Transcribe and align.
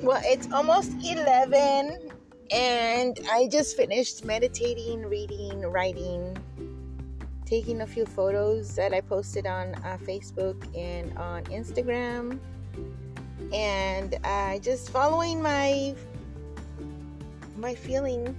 Well, 0.00 0.20
it's 0.24 0.50
almost 0.52 0.92
11 1.04 2.10
and 2.52 3.20
I 3.30 3.48
just 3.48 3.76
finished 3.76 4.24
meditating, 4.24 5.02
reading, 5.02 5.60
writing, 5.62 6.36
taking 7.44 7.80
a 7.80 7.86
few 7.86 8.06
photos 8.06 8.76
that 8.76 8.94
I 8.94 9.00
posted 9.00 9.46
on 9.46 9.74
uh, 9.74 9.98
Facebook 10.02 10.56
and 10.76 11.16
on 11.18 11.44
Instagram, 11.44 12.38
and 13.52 14.18
uh, 14.22 14.58
just 14.58 14.90
following 14.90 15.42
my 15.42 15.94
my 17.56 17.74
feeling. 17.74 18.36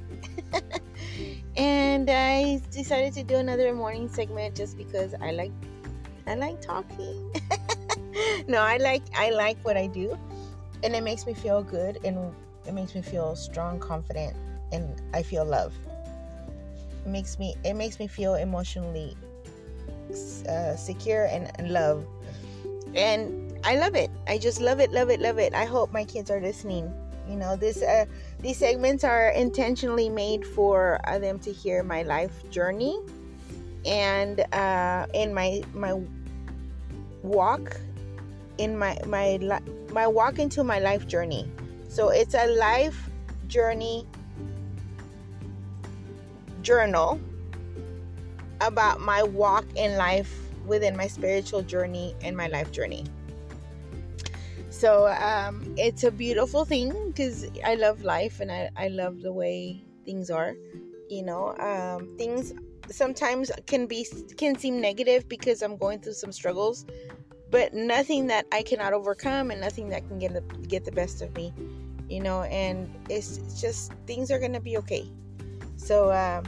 and 1.58 2.10
I 2.10 2.62
decided 2.72 3.14
to 3.16 3.24
do 3.24 3.36
another 3.36 3.74
morning 3.74 4.08
segment 4.08 4.56
just 4.56 4.78
because 4.78 5.14
I 5.22 5.32
like 5.32 5.52
I 6.26 6.36
like 6.36 6.62
talking. 6.62 7.34
no, 8.48 8.62
I 8.62 8.78
like 8.78 9.04
I 9.14 9.32
like 9.32 9.58
what 9.64 9.76
I 9.76 9.88
do, 9.88 10.18
and 10.84 10.96
it 10.96 11.04
makes 11.04 11.26
me 11.26 11.34
feel 11.34 11.64
good 11.64 12.00
and 12.04 12.34
it 12.66 12.74
makes 12.74 12.96
me 12.96 13.02
feel 13.02 13.36
strong, 13.36 13.80
confident, 13.80 14.36
and 14.72 15.02
I 15.14 15.24
feel 15.24 15.46
love. 15.46 15.74
It 17.06 17.10
makes 17.10 17.40
me 17.40 17.56
it 17.64 17.74
makes 17.74 18.00
me 18.00 18.08
feel 18.08 18.36
emotionally 18.36 19.16
uh, 20.48 20.76
secure 20.76 21.26
and, 21.26 21.52
and 21.60 21.72
love, 21.72 22.06
and 22.96 23.58
I 23.64 23.76
love 23.76 23.96
it. 23.96 24.10
I 24.28 24.38
just 24.38 24.62
love 24.62 24.80
it, 24.80 24.92
love 24.92 25.10
it, 25.10 25.20
love 25.20 25.38
it. 25.38 25.54
I 25.54 25.66
hope 25.66 25.92
my 25.92 26.06
kids 26.06 26.30
are 26.32 26.42
listening. 26.42 26.94
You 27.28 27.36
know, 27.36 27.56
this 27.56 27.82
uh, 27.82 28.06
these 28.40 28.58
segments 28.58 29.04
are 29.04 29.30
intentionally 29.30 30.10
made 30.10 30.46
for 30.46 31.00
uh, 31.06 31.20
them 31.20 31.40
to 31.40 31.52
hear 31.52 31.84
my 31.84 32.04
life 32.04 32.50
journey 32.50 32.98
and 33.86 34.42
uh, 34.54 35.06
in 35.14 35.34
my 35.34 35.62
my 35.74 36.00
walk 37.22 37.80
in 38.60 38.78
my 38.78 38.96
my 39.08 39.40
my 39.92 40.06
walk 40.06 40.38
into 40.38 40.64
my 40.64 40.80
life 40.80 41.08
journey 41.08 41.50
so 41.88 42.10
it's 42.10 42.36
a 42.36 42.46
life 42.46 43.10
journey 43.48 44.06
journal 46.62 47.20
about 48.62 49.00
my 49.00 49.24
walk 49.24 49.66
in 49.76 49.98
life 49.98 50.50
within 50.66 50.96
my 50.96 51.08
spiritual 51.08 51.62
journey 51.62 52.16
and 52.22 52.36
my 52.36 52.48
life 52.48 52.72
journey. 52.72 53.06
So 54.70 55.08
um, 55.08 55.74
it's 55.78 56.04
a 56.04 56.12
beautiful 56.12 56.64
thing 56.64 56.94
because 57.08 57.48
I 57.66 57.76
love 57.76 58.04
life 58.04 58.40
and 58.40 58.52
I, 58.52 58.70
I 58.78 58.88
love 58.90 59.22
the 59.22 59.34
way 59.34 59.84
things 60.06 60.30
are. 60.30 60.54
You 61.10 61.24
know, 61.24 61.58
um, 61.58 62.16
things 62.18 62.54
sometimes 62.90 63.52
can 63.66 63.88
be 63.88 64.06
can 64.38 64.58
seem 64.58 64.80
negative 64.80 65.28
because 65.28 65.64
I'm 65.64 65.76
going 65.76 66.00
through 66.00 66.14
some 66.14 66.32
struggles, 66.32 66.86
but 67.52 67.74
nothing 67.74 68.28
that 68.28 68.46
I 68.52 68.62
cannot 68.62 68.94
overcome 68.94 69.52
and 69.52 69.60
nothing 69.62 69.90
that 69.90 70.08
can 70.08 70.20
get 70.20 70.34
the, 70.34 70.42
get 70.68 70.86
the 70.86 70.92
best 70.92 71.22
of 71.22 71.36
me 71.36 71.54
you 72.10 72.20
know 72.20 72.44
and 72.44 72.90
it's 73.10 73.62
just 73.62 73.94
things 74.08 74.32
are 74.32 74.40
gonna 74.40 74.60
be 74.60 74.78
okay. 74.78 75.08
So 75.78 76.12
um, 76.12 76.44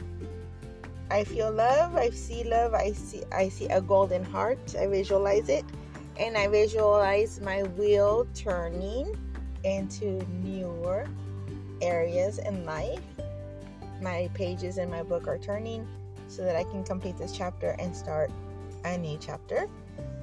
i 1.10 1.24
feel 1.24 1.52
love 1.52 1.94
i 1.94 2.08
see 2.08 2.42
love 2.42 2.72
i 2.72 2.90
see 2.90 3.22
i 3.32 3.46
see 3.48 3.66
a 3.66 3.80
golden 3.80 4.24
heart 4.24 4.74
i 4.80 4.86
visualize 4.86 5.50
it 5.50 5.64
and 6.18 6.38
i 6.38 6.48
visualize 6.48 7.38
my 7.40 7.62
wheel 7.62 8.26
turning 8.34 9.14
into 9.64 10.24
newer 10.42 11.06
areas 11.82 12.38
in 12.38 12.64
life. 12.64 13.00
My 14.00 14.30
pages 14.34 14.78
in 14.78 14.90
my 14.90 15.02
book 15.02 15.28
are 15.28 15.38
turning 15.38 15.86
so 16.28 16.42
that 16.42 16.56
i 16.56 16.64
can 16.64 16.82
complete 16.82 17.16
this 17.18 17.32
chapter 17.32 17.76
and 17.78 17.94
start 17.94 18.30
a 18.84 18.96
new 18.96 19.18
chapter 19.20 19.68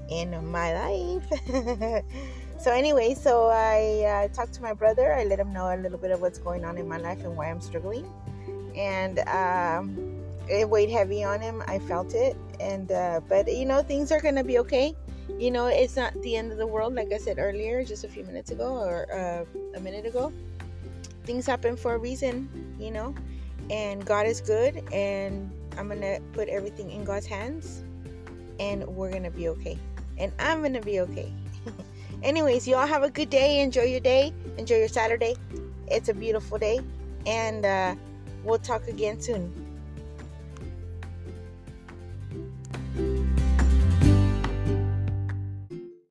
in 0.09 0.45
my 0.51 0.73
life. 0.73 2.03
So 2.59 2.73
anyway 2.73 3.13
so 3.13 3.47
i 3.47 4.03
uh, 4.03 4.33
talked 4.33 4.51
to 4.55 4.61
my 4.61 4.73
brother. 4.73 5.13
I 5.13 5.23
let 5.23 5.39
him 5.39 5.53
know 5.53 5.73
a 5.73 5.77
little 5.77 5.97
bit 5.97 6.11
of 6.11 6.19
what's 6.19 6.39
going 6.39 6.65
on 6.65 6.77
in 6.77 6.89
my 6.89 6.97
life 6.97 7.23
and 7.23 7.37
why 7.37 7.49
i'm 7.49 7.61
struggling. 7.61 8.05
And 8.75 9.19
um, 9.29 10.21
it 10.49 10.69
weighed 10.69 10.89
heavy 10.89 11.23
on 11.23 11.39
him. 11.39 11.63
I 11.69 11.79
felt 11.79 12.13
it. 12.13 12.35
And 12.59 12.91
uh, 12.91 13.21
but 13.29 13.47
you 13.49 13.65
know 13.65 13.81
things 13.81 14.11
are 14.11 14.19
gonna 14.19 14.43
be 14.43 14.59
okay. 14.59 14.93
You 15.39 15.51
know 15.51 15.67
it's 15.67 15.95
not 15.95 16.11
the 16.21 16.35
end 16.35 16.51
of 16.51 16.57
the 16.57 16.67
world 16.67 16.95
like 16.95 17.13
i 17.13 17.17
said 17.17 17.39
earlier 17.39 17.85
just 17.85 18.03
a 18.03 18.09
few 18.09 18.25
minutes 18.25 18.51
ago 18.51 18.75
or 18.75 19.07
uh, 19.09 19.45
a 19.77 19.79
minute 19.79 20.05
ago. 20.05 20.33
Things 21.23 21.45
happen 21.45 21.77
for 21.77 21.93
a 21.93 21.97
reason 21.97 22.49
you 22.79 22.91
know 22.91 23.13
and 23.69 24.05
god 24.05 24.25
is 24.25 24.41
good 24.41 24.81
and 24.91 25.51
i'm 25.77 25.89
gonna 25.89 26.19
put 26.33 26.47
everything 26.47 26.89
in 26.89 27.03
god's 27.03 27.27
hands 27.27 27.83
and 28.59 28.85
we're 28.87 29.11
gonna 29.11 29.29
be 29.29 29.49
okay 29.49 29.77
and 30.19 30.31
i'm 30.39 30.61
gonna 30.61 30.81
be 30.81 30.99
okay 30.99 31.33
Anyways, 32.21 32.67
you 32.67 32.75
all 32.75 32.87
have 32.87 33.03
a 33.03 33.09
good 33.09 33.29
day. 33.29 33.61
Enjoy 33.61 33.83
your 33.83 34.01
day. 34.01 34.33
Enjoy 34.57 34.75
your 34.75 34.89
Saturday. 34.89 35.35
It's 35.87 36.09
a 36.09 36.13
beautiful 36.13 36.57
day. 36.57 36.81
And 37.25 37.65
uh, 37.65 37.95
we'll 38.43 38.59
talk 38.59 38.87
again 38.87 39.21
soon. 39.21 39.68